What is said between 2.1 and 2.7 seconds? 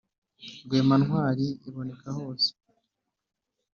hose,